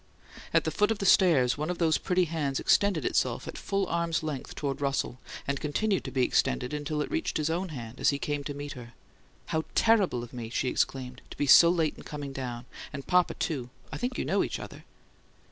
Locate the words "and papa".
12.91-13.35